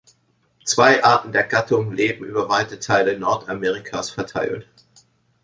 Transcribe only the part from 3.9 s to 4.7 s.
verteilt.